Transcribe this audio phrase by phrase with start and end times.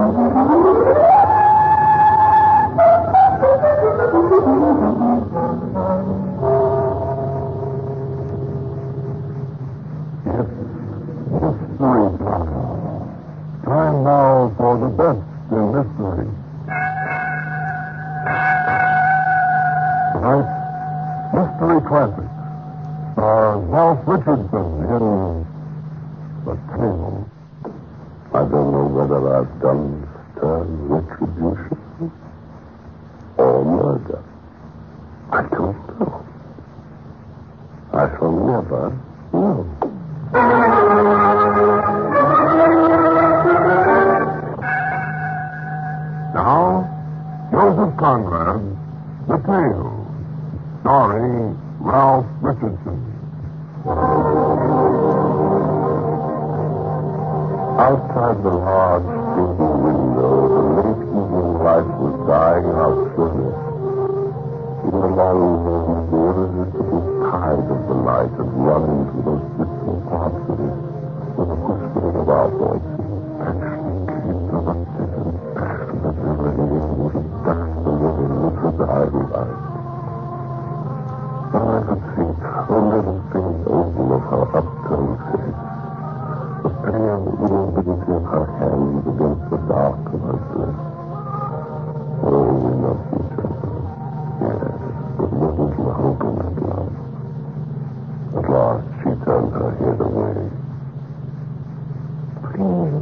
[0.00, 0.29] Mm-hmm.
[58.30, 63.50] Outside the large dingy window, the late evening light was dying out slowly.
[64.86, 68.09] In the long room, the irresistible tide of the light
[89.70, 90.78] dark of her dress.
[92.26, 93.70] Oh, we loved each other.
[94.42, 94.66] Yes,
[95.14, 96.90] but wasn't you hope in that love?
[98.34, 100.42] At last, she turned her head away.
[102.50, 102.98] Please.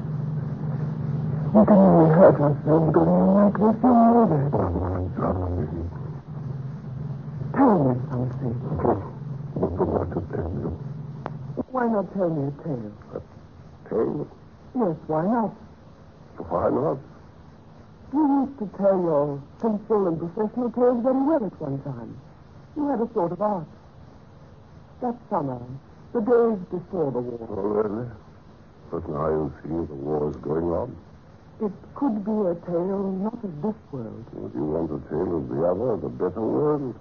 [1.56, 3.77] You can only hurt yourself going on like this.
[3.80, 4.53] You know that.
[4.53, 5.88] Oh, my darling.
[7.56, 8.56] Tell me something.
[9.56, 10.69] What do I to tell you?
[11.72, 12.92] Why not tell me a tale?
[13.16, 13.19] A
[13.88, 14.28] Tale?
[14.77, 15.56] Yes, why not?
[16.39, 16.98] Why not?
[18.12, 22.16] You used to tell your pencil and professional tales very well at one time.
[22.76, 23.66] You had a sort of art.
[25.03, 25.60] That summer,
[26.12, 28.09] the days before the war, Oh, really?
[28.91, 30.97] But now you see the war is going on.
[31.60, 34.25] it could be a tale not of this world.
[34.32, 36.94] Would you want a tale of the other, the better world?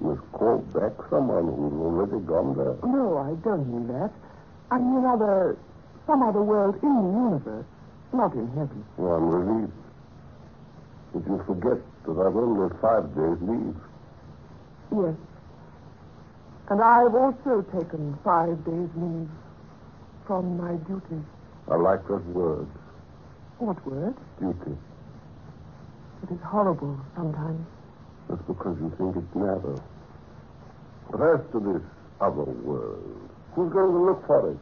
[0.00, 2.76] You must call back someone who's already gone there.
[2.88, 4.10] No, I don't mean that.
[4.70, 5.56] I mean other,
[6.06, 7.66] some other world in the universe,
[8.12, 8.84] not in heaven.
[8.98, 9.72] Oh, I'm relieved.
[11.12, 13.76] Did you forget that I've only five days leave?
[14.92, 15.14] Yes.
[16.70, 19.28] And I've also taken five days leave
[20.26, 21.22] from my duty.
[21.70, 22.66] I like that word,
[23.58, 24.14] What word?
[24.40, 24.76] duty.
[26.22, 27.66] It is horrible sometimes.
[28.28, 29.80] That's because you think it matters.
[31.10, 31.82] But as to this
[32.20, 34.58] other world, who's going to look for it?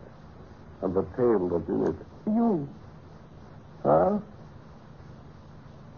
[0.82, 1.96] And the tale that's in it?
[2.26, 2.66] You.
[3.82, 4.18] Huh?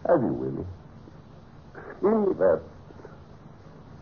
[0.06, 0.66] Have you, Willie?
[2.02, 2.60] In that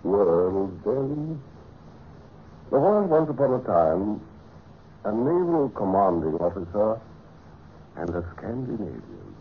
[0.03, 1.41] world, then,
[2.71, 4.21] there was once upon a time
[5.05, 7.01] a naval commanding officer
[7.97, 9.35] and a Scandinavian.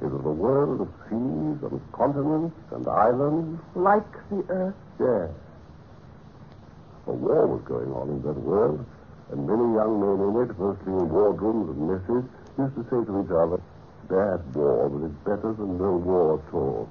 [0.00, 3.60] It was a world of seas and continents and islands.
[3.74, 4.74] Like the earth.
[4.98, 5.30] Yes.
[7.06, 8.84] A war was going on in that world,
[9.30, 12.24] and many young men in it, mostly in wardrooms and messes,
[12.60, 13.58] used to say to each other,
[14.08, 16.88] bad war, but it's better than no war at all.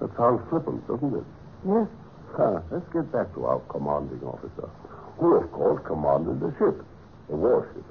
[0.00, 1.26] That sounds flippant, doesn't it?
[1.64, 1.88] Yes.
[2.36, 4.68] Huh, let's get back to our commanding officer,
[5.18, 6.84] who, of course, commanded the ship,
[7.32, 7.84] a warship.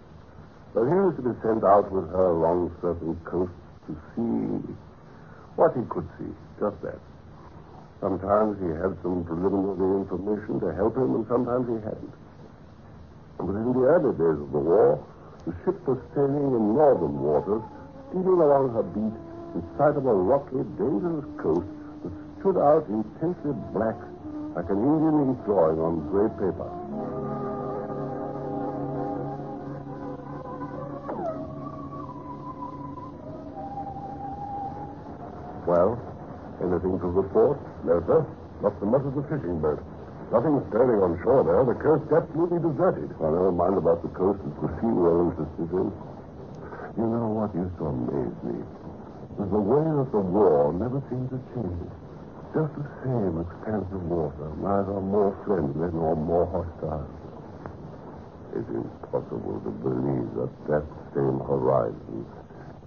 [0.73, 3.53] But he used to be sent out with her along certain coasts
[3.87, 4.73] to see
[5.55, 6.99] what he could see, just that.
[7.99, 12.15] Sometimes he had some preliminary information to help him, and sometimes he hadn't.
[13.37, 15.03] But in the early days of the war,
[15.45, 17.63] the ship was sailing in northern waters,
[18.09, 19.15] steaming along her beat
[19.55, 21.67] in sight of a rocky, dangerous coast
[22.03, 23.95] that stood out intensely black
[24.55, 26.69] like an Indian ink drawing on gray paper.
[35.69, 36.01] Well,
[36.61, 37.59] anything to report?
[37.85, 38.25] No, sir.
[38.61, 39.79] Not so much as a fishing boat.
[40.29, 41.65] Nothing stirring on shore there.
[41.65, 43.09] The coast absolutely deserted.
[43.17, 44.37] Well, never mind about the coast.
[44.45, 45.89] It's the sea we're interested in.
[47.01, 48.61] You know what used to amaze me?
[49.41, 51.89] Was the way that the war never seemed to change.
[52.53, 57.09] Just the same expanse of water, neither more friendly nor more hostile.
[58.53, 62.25] It is possible to believe that that same horizon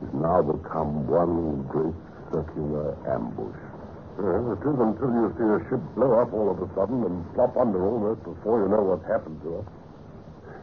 [0.02, 1.94] is now become one great
[2.30, 3.71] circular ambush.
[4.20, 7.24] Yes, it is until you see a ship blow up all of a sudden and
[7.34, 9.64] flop under all almost before you know what happened to her.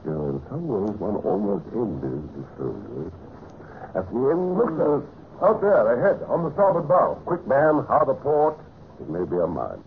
[0.06, 3.12] You know, in some ways, one almost envies the soldiers.
[3.12, 4.00] Eh?
[4.00, 4.54] At the end.
[4.54, 5.02] Look, sir.
[5.42, 7.18] Out there, ahead, on the starboard bow.
[7.26, 7.84] Quick, man.
[7.88, 8.60] Hard port.
[9.02, 9.82] It may be a mine.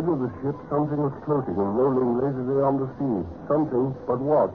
[0.00, 3.20] Of the ship, something was floating and rolling lazily on the sea.
[3.52, 4.48] Something, but what?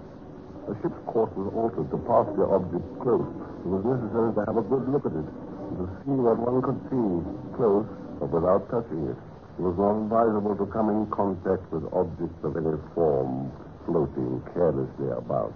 [0.65, 3.30] The ship's course was altered to pass the object close.
[3.62, 5.30] It was necessary to have a good look at it,
[5.77, 7.21] to see what one could see,
[7.53, 7.86] close,
[8.18, 9.13] but without touching it.
[9.13, 13.53] It was not advisable to come in contact with objects of any form
[13.86, 15.53] floating carelessly about.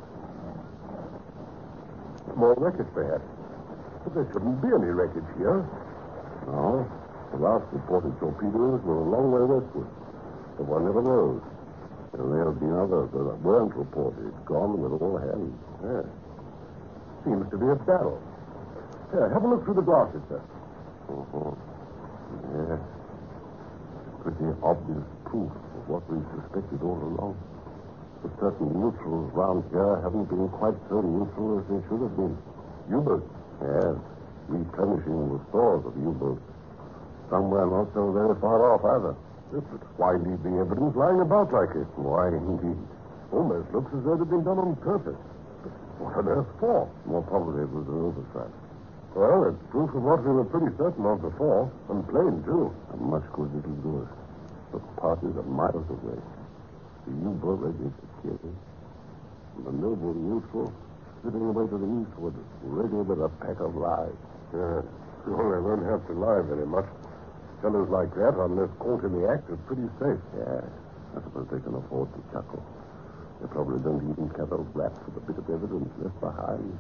[2.38, 3.26] Small wreckage, perhaps.
[4.06, 5.66] But there shouldn't be any wreckage here.
[6.46, 6.86] No,
[7.32, 9.90] the last reported torpedoes were a long way westward.
[10.58, 11.42] But one never knows.
[12.18, 15.54] And there have been others that weren't reported, gone with all hands.
[15.86, 16.06] Yes.
[17.24, 18.18] Seems to be a battle.
[19.12, 20.42] Here, have a look through the glasses, sir.
[21.10, 21.54] Uh-huh.
[22.50, 22.82] Yes.
[24.26, 27.38] Pretty obvious proof of what we suspected all along.
[28.26, 32.36] The certain neutrals round here haven't been quite so neutral as they should have been.
[32.90, 33.30] U-boats.
[33.62, 33.96] Yes,
[34.50, 36.42] replenishing the stores of U-boats.
[37.30, 39.14] Somewhere not so very far off either.
[39.98, 41.90] Why leave the evidence lying about like it?
[41.98, 42.78] Why, indeed.
[43.34, 45.18] Almost looks as though it had been done on purpose.
[45.62, 46.90] But what on earth for?
[47.06, 48.54] More probably it was an oversight.
[49.14, 52.70] Well, it's proof of what we were pretty certain of before, and plain, too.
[52.94, 54.10] And much good it'll us.
[54.74, 56.18] The parties are miles away.
[57.10, 58.54] The U-boat ready to kill.
[59.58, 60.70] And the noble neutral
[61.26, 62.34] sitting away to the eastward,
[62.64, 64.18] ready with a pack of lies.
[64.50, 64.82] Yeah.
[65.28, 66.86] Well, they won't have to lie very much.
[67.62, 70.24] Fellows like that, unless caught in the act, are pretty safe.
[70.40, 72.64] Yeah, I suppose they can afford to chuckle.
[73.44, 76.72] They probably don't even care a rap for the bit of evidence left behind.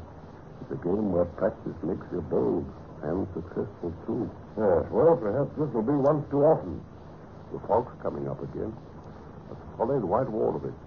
[0.64, 2.64] It's a game where practice makes you bold
[3.04, 4.24] and successful, too.
[4.56, 6.80] Yes, well, perhaps this will be once too often.
[7.52, 8.72] The fog's coming up again.
[9.52, 10.78] A solid white wall of it.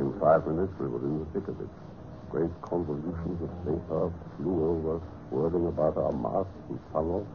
[0.00, 1.68] In five minutes, we were in the thick of it.
[2.34, 4.98] Great convolutions of vapor flew over,
[5.30, 7.28] whirling about our masts and funnels.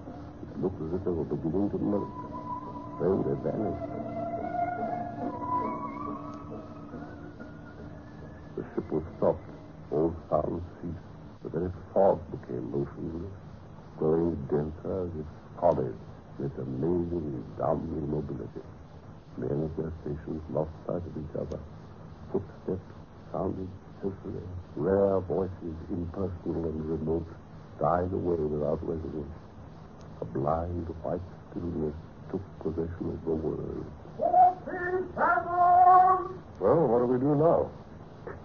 [0.44, 2.12] It looked as if they were beginning to melt.
[3.00, 3.88] Then they vanished.
[8.60, 9.48] The ship was stopped.
[9.96, 11.08] All sound ceased.
[11.44, 13.32] The very fog became motionless,
[13.96, 15.28] growing denser as if
[15.64, 15.96] solid
[16.40, 18.68] in its amazing, dumb immobility.
[19.38, 21.79] Men at their stations lost sight of each other.
[27.80, 29.34] Died away without resonance.
[30.22, 31.22] A blind white
[31.52, 31.96] stillness
[32.32, 33.86] took possession of the world.
[36.60, 37.70] Well, what do we do now?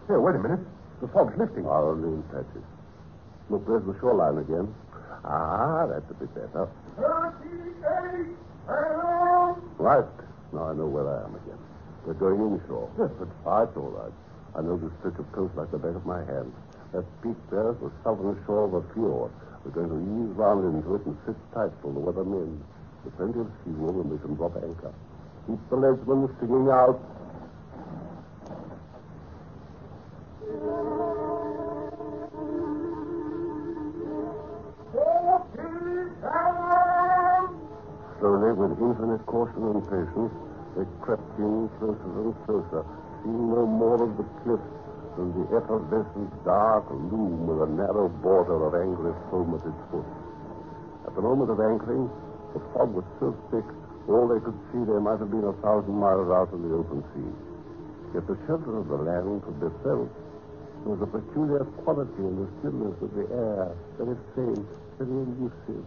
[0.07, 0.61] Here, wait a minute.
[1.01, 1.67] The fog's lifting.
[1.67, 2.63] Our in patches.
[3.51, 4.73] Look, there's the shoreline again.
[5.25, 6.69] Ah, that's a bit better.
[9.79, 10.05] Right.
[10.53, 11.59] Now I know where I am again.
[12.07, 12.89] We're going inshore.
[12.99, 14.13] Yes, but Ah, it's all right.
[14.57, 16.53] I know the stretch of coast like the back of my hand.
[16.95, 19.33] That peak there is the southern shore of a fjord.
[19.65, 22.63] We're going to ease round into it and sit tight till the weather mends.
[23.03, 24.95] There's plenty of sea room and we can drop anchor.
[25.51, 27.03] Keep the leadsmen singing out.
[38.23, 40.35] Slowly, with infinite caution and patience,
[40.79, 42.87] they crept in closer and closer,
[43.25, 44.84] seeing no more of the cliffs
[45.17, 50.07] than the effervescent dark loom with a narrow border of angry foam at its foot.
[51.07, 52.11] At the moment of anchoring,
[52.55, 53.67] the fog was so thick,
[54.11, 57.03] all they could see there might have been a thousand miles out in the open
[57.15, 57.33] sea.
[58.15, 60.11] Yet the shelter of the land could be felt.
[60.85, 64.69] There was a peculiar quality in the stillness of the air, very faint,
[64.99, 65.85] very elusive.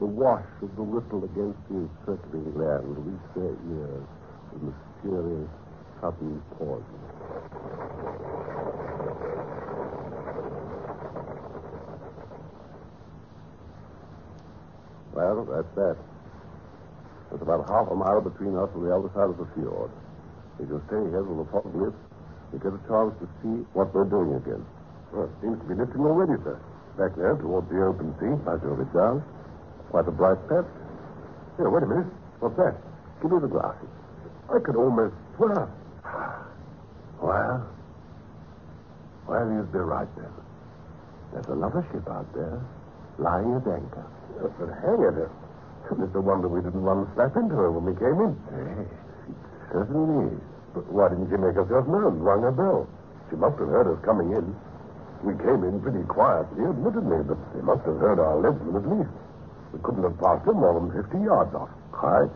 [0.00, 4.06] The wash of the ripple against the encircling land reached their ears
[4.50, 5.50] with mysterious,
[6.00, 7.99] sudden pauses.
[15.12, 15.96] Well, that's that.
[17.30, 19.90] There's about half a mile between us and the other side of the fjord.
[20.58, 21.98] We can stay here till the fog lifts.
[22.52, 24.62] We get a chance to see what we're doing again.
[25.12, 26.58] Well, it seems to be lifting already, sir.
[26.98, 28.34] Back there toward the open sea.
[28.50, 29.22] I drove it down.
[29.90, 30.66] Quite a bright patch.
[31.56, 32.10] Here, wait a minute.
[32.40, 32.74] What's that?
[33.22, 33.88] Give me the glasses.
[34.50, 35.70] I could almost swear.
[37.20, 37.68] Well,
[39.28, 40.32] well, you'd be right then.
[41.32, 42.64] There's another ship out there,
[43.20, 44.06] lying at anchor.
[44.40, 45.28] Yes, but hang it.
[45.90, 48.32] It's a wonder we didn't run slap into her when we came in.
[48.50, 49.36] Yes, it
[49.72, 50.40] certainly is.
[50.72, 52.86] But why didn't she make herself known, rung her bell?
[53.28, 54.54] She must have heard us coming in.
[55.26, 59.12] We came in pretty quietly, admittedly, but they must have heard our leadsmen at least.
[59.74, 61.68] We couldn't have passed them more than 50 yards off.
[61.92, 62.30] Quiet.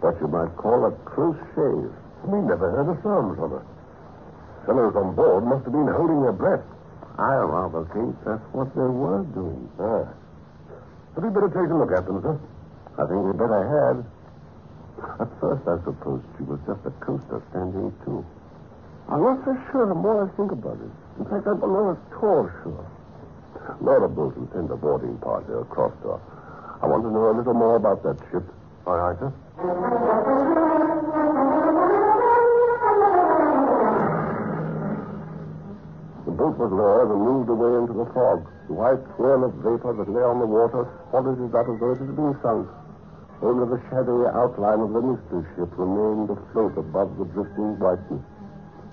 [0.00, 1.92] What you might call a close shave.
[2.26, 3.64] We never heard a sound from her.
[4.66, 6.64] Fellows on board must have been holding their breath.
[7.18, 9.68] I rather think that's what they were doing.
[9.78, 10.08] Ah.
[11.14, 12.40] Had we'd better take a look at them, sir?
[12.96, 13.96] I think we'd better had.
[15.20, 18.24] At first, I supposed she was just a coaster standing to.
[19.08, 20.92] I'm not so sure the more I think about it.
[21.20, 22.86] In fact, I'm not at all sure.
[23.80, 26.20] Laura Bolton sent a boarding party across to her.
[26.82, 28.44] I want to know a little more about that ship.
[28.86, 29.32] All right, sir.
[36.62, 38.46] Was lowered and moved away into the fog.
[38.70, 41.90] The white swirl of vapor that lay on the water followed it up as though
[41.90, 42.70] it had been sunk.
[43.42, 48.22] Only the shadowy outline of the mystery ship remained afloat above the drifting whiteness.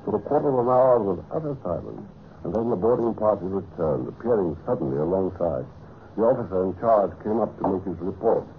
[0.02, 2.10] For a quarter of an hour there was utter silence,
[2.42, 5.70] and then the boarding party returned, appearing suddenly alongside.
[6.18, 8.50] The officer in charge came up to make his report.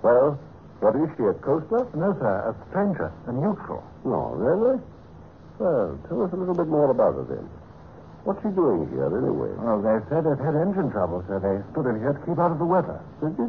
[0.00, 0.40] Well,
[0.80, 1.84] what is she, a coaster?
[1.92, 2.48] No, sir.
[2.48, 3.12] A stranger.
[3.28, 3.84] A neutral.
[4.08, 4.80] No, really?
[5.58, 7.48] Well, tell us a little bit more about her then.
[8.28, 9.54] What's she doing here, anyway?
[9.56, 12.52] Well, they said it had engine trouble, so they stood in here to keep out
[12.52, 13.00] of the weather.
[13.22, 13.46] Did they?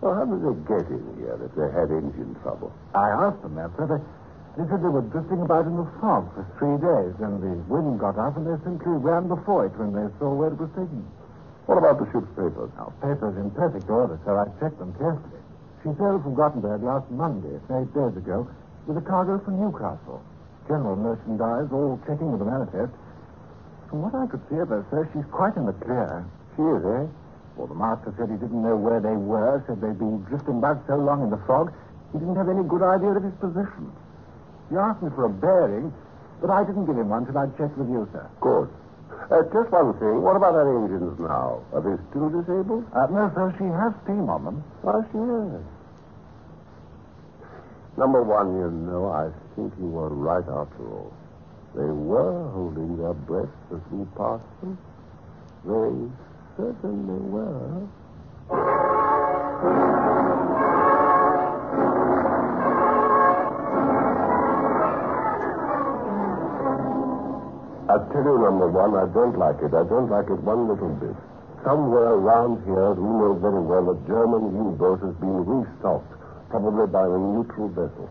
[0.00, 2.72] Well, how did they get in here if they had engine trouble?
[2.96, 3.86] I asked them that, sir.
[3.86, 4.00] They,
[4.58, 8.00] they said they were drifting about in the fog for three days, and the wind
[8.00, 11.06] got up, and they simply ran before it when they saw where it was taking.
[11.70, 12.72] What about the ship's papers?
[12.74, 14.34] Now, papers in perfect order, sir.
[14.34, 15.42] I checked them carefully.
[15.84, 18.48] She sailed from Gothenburg last Monday, eight days ago,
[18.88, 20.24] with a cargo for Newcastle.
[20.68, 22.92] General merchandise, all checking with the manifest.
[23.88, 26.28] From what I could see of her, sir, she's quite in the clear.
[26.54, 27.08] She is, eh?
[27.56, 30.84] Well, the master said he didn't know where they were, said they'd been drifting about
[30.86, 31.72] so long in the fog,
[32.12, 33.90] he didn't have any good idea of his position.
[34.70, 35.88] He asked me for a bearing,
[36.40, 38.28] but I didn't give him one till I'd checked with you, sir.
[38.44, 38.68] Good.
[39.32, 40.20] Uh, just one thing.
[40.20, 41.64] What about her engines now?
[41.72, 42.84] Are they still disabled?
[42.92, 44.60] Uh, no, sir, she has steam on them.
[44.84, 45.64] Oh, she is.
[47.96, 51.12] Number one, you know, I think you were right after all.
[51.74, 54.78] They were holding their breath as we passed them.
[55.66, 55.90] They
[56.54, 57.82] certainly were.
[67.90, 69.74] I tell you, number one, I don't like it.
[69.74, 71.16] I don't like it one little bit.
[71.64, 76.14] Somewhere around here, we know very well a German U-boat has been restocked,
[76.48, 78.08] probably by a neutral vessel.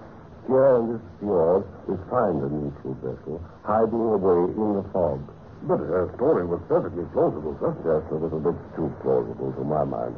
[0.48, 5.20] Here in this fjord, we find a neutral vessel hiding away in the fog.
[5.68, 7.76] But her story was perfectly plausible, sir.
[7.84, 10.16] Just a little bit too plausible to my mind.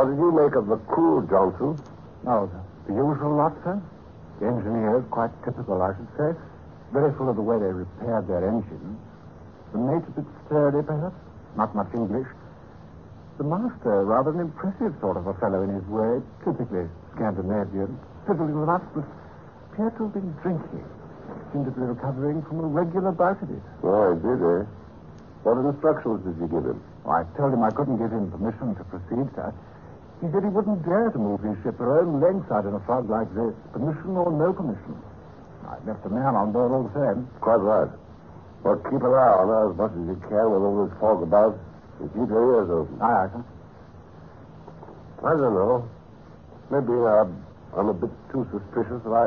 [0.00, 1.76] What did you make of the crew, Johnson?
[2.24, 2.48] No,
[2.88, 3.76] the usual lot, sir.
[4.40, 6.30] The engineers, quite typical, I should say.
[6.92, 8.96] Very full of the way they repaired their engines.
[9.72, 11.16] The mate a bit sturdy, perhaps.
[11.56, 12.28] Not much English.
[13.36, 18.48] The master, rather an impressive sort of a fellow in his way, typically Scandinavian, civil
[18.48, 19.04] enough, but
[19.76, 20.84] appeared to have been drinking.
[21.52, 23.60] Seemed to be recovering from a regular bout of it.
[23.84, 24.64] Oh, I did, eh?
[25.44, 26.80] What instructions did you give him?
[27.04, 29.52] Well, I told him I couldn't give him permission to proceed, sir.
[30.24, 32.80] He said he wouldn't dare to move his ship her own length out in a
[32.88, 34.96] fog like this, permission or no permission.
[35.68, 37.28] I left a man on board all the same.
[37.44, 37.92] Quite right.
[38.64, 41.20] Well, keep an eye on her as much as you can with all this fog
[41.20, 41.52] about,
[42.00, 42.96] and keep your ears open.
[43.04, 43.44] Aye, aye, sir.
[45.20, 45.84] I don't know.
[46.72, 47.28] Maybe uh,
[47.76, 49.26] I'm a bit too suspicious, but I,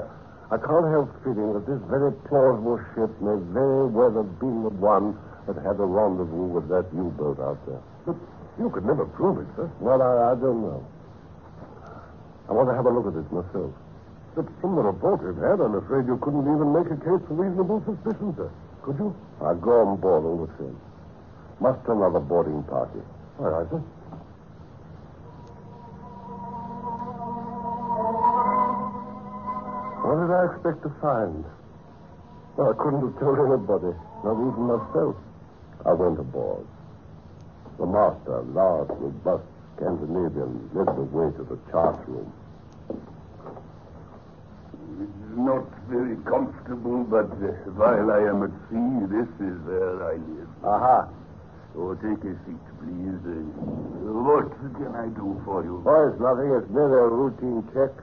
[0.49, 4.73] I can't help feeling that this very plausible ship may very well have been the
[4.81, 5.13] one
[5.45, 7.81] that had a rendezvous with that U-boat out there.
[8.09, 8.17] But
[8.57, 9.69] you could never prove it, sir.
[9.77, 10.81] Well, I, I don't know.
[12.49, 13.69] I want to have a look at it myself.
[14.33, 17.37] But from the report you've had, I'm afraid you couldn't even make a case for
[17.37, 18.49] reasonable suspicion, sir.
[18.81, 19.13] Could you?
[19.41, 20.77] I'll go on board all the same.
[21.61, 23.05] Must another boarding party.
[23.37, 23.81] All right, sir.
[30.09, 31.45] What did I expect to find?
[32.57, 33.93] Well, I couldn't have told anybody,
[34.25, 35.13] not even myself.
[35.85, 36.65] I went aboard.
[37.77, 39.45] The master, large, robust
[39.77, 42.25] Scandinavian, led the way to the chart room.
[44.97, 50.17] It's not very comfortable, but uh, while I am at sea, this is where I
[50.17, 50.49] live.
[50.65, 51.05] Aha.
[51.77, 53.21] Oh, take a seat, please.
[53.29, 53.45] Uh,
[54.25, 55.85] what can I do for you?
[55.85, 56.49] Oh, it's nothing.
[56.57, 57.93] It's merely a routine check.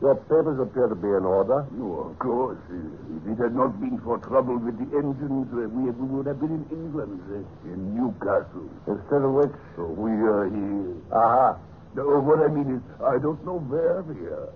[0.00, 1.66] Your papers appear to be in order.
[1.74, 2.58] No, of course.
[2.70, 6.26] Uh, if it had not been for trouble with the engines, uh, we, we would
[6.26, 8.70] have been in England, uh, in Newcastle.
[8.86, 9.50] Instead of which.
[9.74, 10.94] So we are here.
[11.10, 11.58] Aha.
[11.98, 14.54] No, what I mean is, I don't know where we are.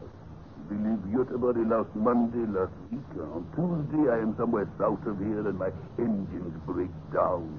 [0.71, 3.03] we leave Göteborg last Monday last week.
[3.19, 7.51] On Tuesday, I am somewhere south of here, and my engines break down.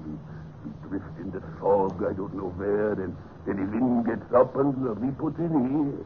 [0.64, 3.14] We drift in the fog, I don't know where, and
[3.44, 6.00] then the wind gets up and we put in here.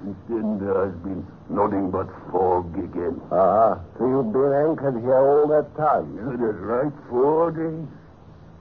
[0.00, 3.20] Since then, there has been nothing but fog again.
[3.32, 6.14] Ah, so you've been anchored here all that time?
[6.16, 7.88] Yeah, that's right, four days.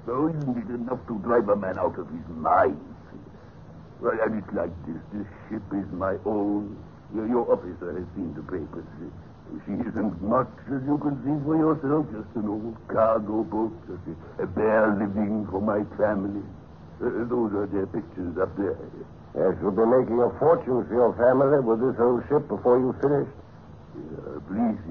[0.06, 2.80] So isn't it enough to drive a man out of his mind?
[4.00, 5.02] Well, and it's like this.
[5.12, 6.78] This ship is my own.
[7.14, 8.86] Your, officer has seen the papers.
[9.66, 14.04] She isn't much, as you can see for yourself, just an old cargo boat, just
[14.40, 16.44] a bare living for my family.
[16.98, 18.78] Uh, those are their pictures up there.
[19.38, 22.90] Yes, you'll be making a fortune for your family with this old ship before you
[22.98, 23.30] finish.
[23.98, 24.82] Uh, please.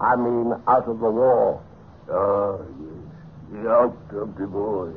[0.00, 1.62] I mean, out of the war.
[2.12, 2.60] Ah,
[3.48, 3.64] yes.
[3.64, 4.92] Out of the war.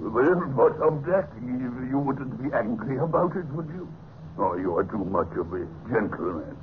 [0.00, 3.86] Well, but that, you, wouldn't be angry about it, would you?
[4.38, 6.56] Oh, you are too much of a gentleman.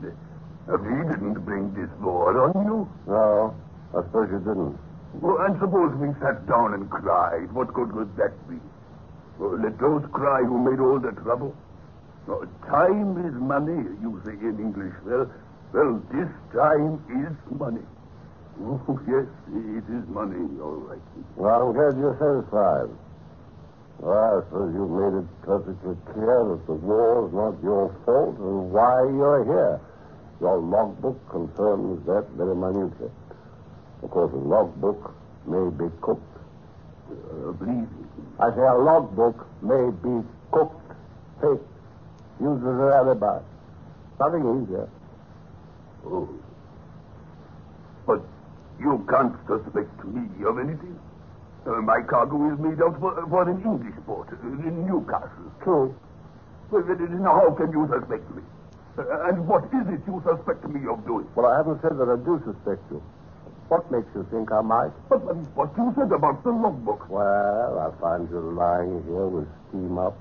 [0.68, 2.90] We didn't bring this war on you.
[3.08, 3.54] No,
[3.94, 4.78] I suppose you didn't.
[5.22, 7.52] Well, and suppose we sat down and cried.
[7.54, 8.58] What good would that be?
[9.40, 11.56] Well, let those cry who made all the trouble.
[12.28, 14.94] No, time is money, you say in English.
[15.06, 15.32] Well,
[15.74, 17.82] well, this time is money.
[18.60, 19.24] Oh, yes,
[19.56, 21.00] it is money, all right.
[21.38, 22.92] Well, I'm glad you're satisfied.
[24.00, 28.72] Well, I suppose you've made it perfectly clear that the war's not your fault and
[28.72, 29.80] why you're here.
[30.42, 33.10] Your logbook confirms that very minutely.
[34.04, 35.16] Of course, a logbook
[35.48, 36.24] may be cooked.
[37.12, 37.88] Uh, please.
[38.40, 40.92] I say a logbook may be cooked,
[41.42, 41.68] faked,
[42.40, 43.40] used as an alibi.
[44.20, 44.88] Nothing easier.
[46.06, 46.30] Oh.
[48.08, 48.22] But
[48.80, 50.98] you can't suspect me of anything.
[51.68, 55.52] Uh, my cargo is made out for, for an English port uh, in Newcastle.
[55.62, 55.94] True.
[56.72, 58.42] Well, then how can you suspect me?
[58.98, 61.28] Uh, and what is it you suspect me of doing?
[61.36, 63.04] Well, I haven't said that I do suspect you.
[63.70, 64.90] What makes you think I might?
[65.10, 67.08] But, but what you said about the logbook.
[67.08, 70.18] Well, I find you lying here with steam up,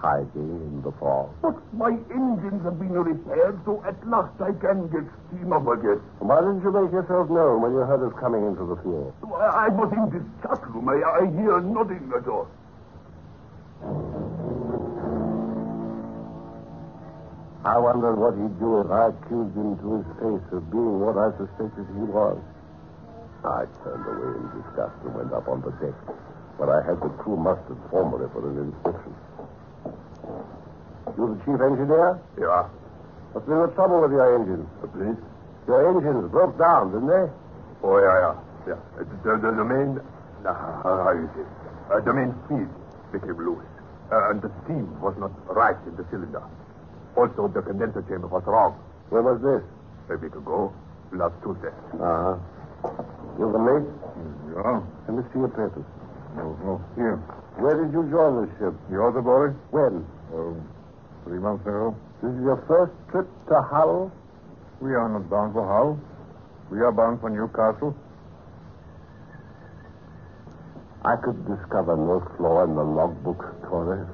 [0.00, 1.28] hiding in the fog.
[1.42, 6.00] But my engines have been repaired, so at last I can get steam up again.
[6.24, 9.12] Why didn't you make yourself known when you heard us coming into the fjord?
[9.36, 10.88] I, I was in this chart room.
[10.88, 12.48] I, I hear nothing at all.
[13.84, 14.09] Hmm.
[17.64, 21.16] I wondered what he'd do if I accused him to his face of being what
[21.20, 22.40] I suspected he was.
[23.44, 25.96] I turned away in disgust and went up on the deck,
[26.56, 29.12] but I had the crew mustered formally for an inspection.
[31.16, 32.16] You're the chief engineer?
[32.40, 32.64] Yeah.
[33.32, 34.68] What's been the trouble with your engines?
[34.96, 35.20] please?
[35.68, 37.26] Your engines broke down, didn't they?
[37.84, 38.34] Oh, yeah, yeah.
[38.72, 38.80] Yeah.
[39.00, 40.00] Uh, The, the, the main.
[40.44, 41.44] Uh, how you say?
[41.92, 42.68] Uh, the main feed
[43.12, 43.64] became loose.
[44.12, 46.42] Uh, and the steam was not right in the cylinder.
[47.16, 48.78] Also, the condenser chamber was wrong.
[49.10, 49.62] When was this?
[50.10, 50.74] A week ago,
[51.12, 51.70] last Tuesday.
[51.98, 52.38] Uh-huh.
[53.38, 53.88] You the mate?
[54.54, 54.82] Yeah.
[55.06, 55.86] Let me see your papers.
[56.34, 56.72] No, no.
[56.94, 57.18] Here.
[57.58, 58.74] Where did you join the ship?
[58.88, 59.50] The boy?
[59.74, 60.06] When?
[60.34, 60.62] Um,
[61.24, 61.94] three months ago.
[62.22, 64.12] This is your first trip to Hull?
[64.80, 65.98] We are not bound for Hull.
[66.70, 67.94] We are bound for Newcastle.
[71.02, 74.04] I could discover no flaw in the logbook story.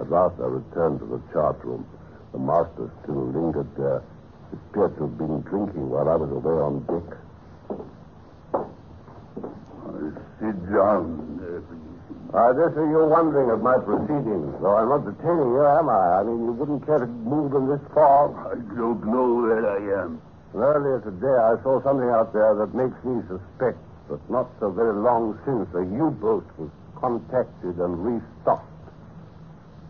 [0.00, 1.86] At last I returned to the chart room.
[2.32, 4.02] The master still lingered there.
[4.50, 7.18] He appeared to have been drinking while I was away on deck.
[10.40, 11.30] sit down.
[12.34, 16.18] I guess you're wondering at my proceedings, though I'm not detaining you, am I?
[16.18, 18.34] I mean, you wouldn't care to move them this far.
[18.50, 20.20] I don't know where I am.
[20.52, 23.78] Earlier today, I saw something out there that makes me suspect
[24.10, 28.66] that not so very long since a U-boat was contacted and restocked,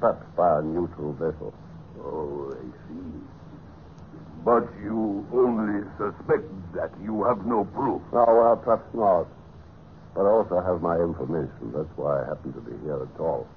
[0.04, 1.54] perhaps by a neutral vessel.
[2.04, 3.08] Oh, I see.
[4.44, 6.44] But you only suspect
[6.76, 6.92] that.
[7.02, 8.02] You have no proof.
[8.12, 9.24] Oh, well, perhaps not.
[10.12, 11.72] But I also have my information.
[11.72, 13.48] That's why I happen to be here at all.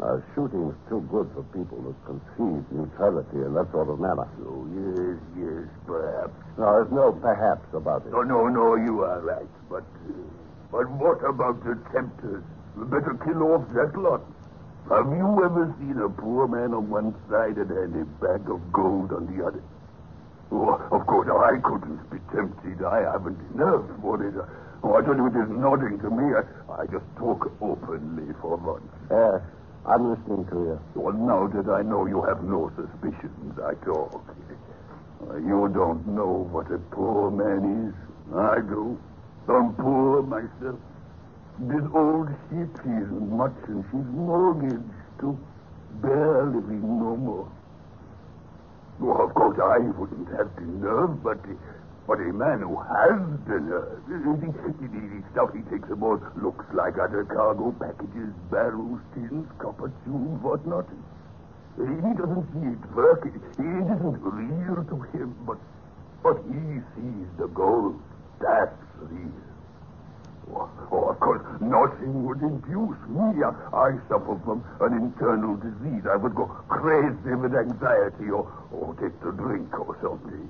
[0.00, 4.26] Uh, shooting's too good for people who conceive neutrality in that sort of manner.
[4.48, 6.32] Oh, yes, yes, perhaps.
[6.56, 8.10] No, there's no perhaps about it.
[8.10, 9.52] No, no, no, you are right.
[9.68, 10.16] But, uh,
[10.72, 12.42] but what about the tempters?
[12.74, 14.24] We better kill off that lot.
[14.88, 19.12] Have you ever seen a poor man on one side and a bag of gold
[19.12, 19.62] on the other?
[20.50, 22.84] Oh, of course, I couldn't be tempted.
[22.84, 24.34] I haven't nerve for it.
[24.82, 26.34] Oh, I tell you, it is nothing to me.
[26.34, 28.84] I, I just talk openly for once.
[29.10, 29.40] Yes,
[29.86, 30.80] I'm listening to you.
[30.94, 34.20] Well, now that I know you have no suspicions, I talk.
[35.40, 37.94] You don't know what a poor man is.
[38.36, 38.98] I do.
[39.48, 40.78] I'm poor myself.
[41.62, 44.82] This old ship isn't much, and she's mortgaged
[45.20, 45.38] to
[46.02, 47.48] bare living no more.
[48.98, 51.38] Well, of course, I wouldn't have the nerve, but
[52.08, 53.14] but a man who has
[53.46, 59.92] the nerve, the, stuff he takes aboard looks like other cargo packages, barrels, tins, copper
[60.04, 60.88] tubes, whatnot.
[61.78, 61.84] He
[62.18, 63.38] doesn't see it working.
[63.38, 65.58] It isn't real to him, but
[66.24, 68.02] but he sees the gold.
[68.40, 69.51] That's real.
[70.50, 73.42] Oh, oh, of course, nothing would induce me.
[73.46, 76.02] I, suffer from an internal disease.
[76.10, 80.48] I would go crazy with anxiety or, or take to drink or something.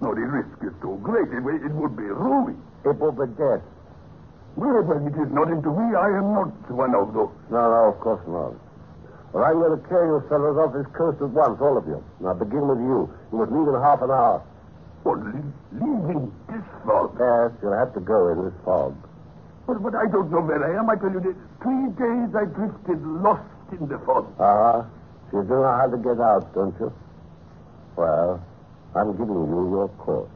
[0.00, 1.28] No, the risk is too great.
[1.34, 2.56] It, it would be ruin.
[2.84, 3.62] It would be death.
[4.54, 5.86] Well, well, it is not into me.
[5.96, 7.32] I am not one of those.
[7.50, 8.54] No, no, of course not.
[9.32, 12.04] Well, I'm going to carry you fellows off this coast at once, all of you.
[12.20, 13.08] Now, begin with you.
[13.32, 14.42] You must leave in half an hour.
[15.04, 17.16] Oh, what, le- leaving this fog?
[17.18, 18.92] Yes, you'll have to go in this fog.
[19.72, 20.90] But, but I don't know where I am.
[20.90, 21.32] I tell you, the
[21.64, 24.28] three days I drifted lost in the fog.
[24.36, 24.84] Uh-huh.
[25.30, 26.92] So you do know how to get out, don't you?
[27.96, 28.44] Well,
[28.92, 30.28] I'm giving you your course.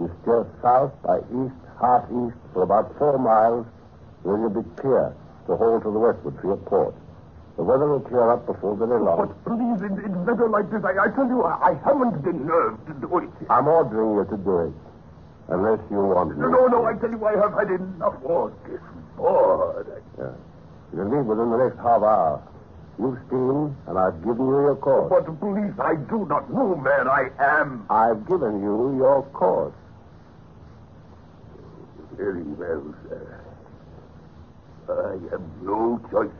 [0.00, 3.66] You steer south by east, half east, for about four miles,
[4.24, 5.12] then you'll be clear
[5.44, 6.94] to hold to the westward for your port.
[7.56, 9.28] The weather will clear up before very long.
[9.28, 12.32] But please, in, in weather like this, I, I tell you, I, I haven't the
[12.32, 13.28] nerve to do it.
[13.50, 14.87] I'm ordering you to do it.
[15.48, 16.42] Unless you want me.
[16.44, 18.80] No, no, I tell you, I have had enough of this.
[19.16, 19.86] Bored.
[20.18, 20.30] Yeah.
[20.94, 22.42] You'll leave within the next half hour.
[22.98, 25.08] You've steamed, and I've given you your course.
[25.08, 27.86] But please, I do not know where I am.
[27.88, 29.74] I've given you your course.
[32.16, 33.40] Very well, sir.
[34.88, 36.34] I have no choice.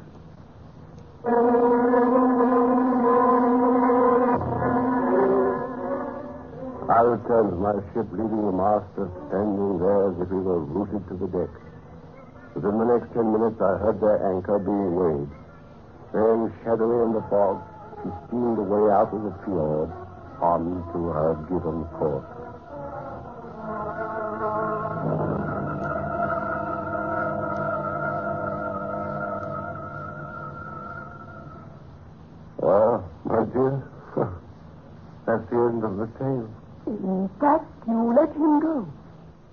[6.88, 11.04] I returned to my ship, leaving the master standing there as if he were rooted
[11.12, 11.52] to the deck.
[12.56, 15.28] Within the next ten minutes, I heard their anchor being weighed.
[16.16, 17.60] Then, shadowy in the fog,
[18.00, 19.92] she steamed away out of the fjord
[20.40, 22.24] on to her given course.
[32.56, 33.84] Well, my dear,
[35.26, 36.48] that's the end of the tale.
[36.88, 38.88] In fact, you let him go.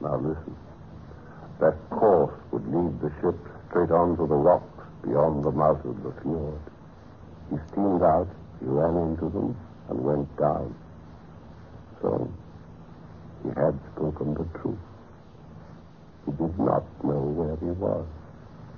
[0.02, 0.56] Now listen.
[1.60, 3.36] That course would lead the ship
[3.70, 6.60] straight onto the rocks beyond the mouth of the fjord.
[7.50, 8.28] He steamed out,
[8.60, 9.56] he ran into them,
[9.90, 10.74] and went down.
[12.02, 12.32] So,
[13.44, 14.80] he had spoken the truth.
[16.26, 18.06] He did not know where he was.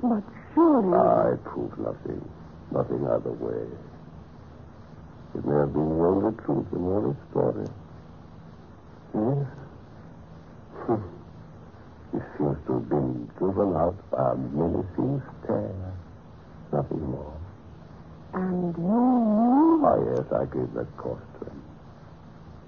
[0.02, 0.98] But surely.
[0.98, 2.28] I prove nothing.
[2.72, 3.66] Nothing either way.
[5.36, 7.68] It may have been the only truth in all his story.
[9.14, 9.48] Yes.
[12.12, 15.94] he seems to have been driven out by a menacing stare.
[16.74, 17.34] Nothing more.
[18.34, 19.86] And you knew?
[19.86, 21.62] Ah, yes, I gave that course to him.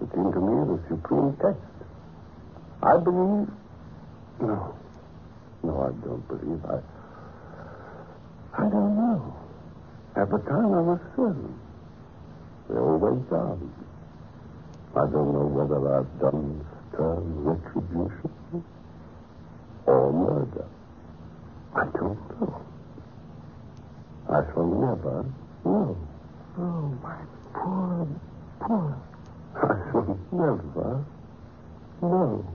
[0.02, 1.60] It seemed to me the supreme test.
[2.82, 3.49] I believe.
[4.41, 4.73] No.
[5.63, 6.63] No, I don't believe.
[6.65, 6.80] I.
[8.58, 9.36] I don't know.
[10.15, 11.60] At the time, I was certain.
[12.69, 13.73] They all went down.
[14.95, 18.63] I don't know whether I've done stern retribution
[19.86, 20.65] or murder.
[21.75, 22.62] I don't know.
[24.30, 25.25] I shall never
[25.63, 25.97] know.
[26.58, 27.17] Oh, my
[27.54, 28.08] poor,
[28.62, 28.97] poor.
[29.56, 31.06] I shall never
[32.02, 32.45] know.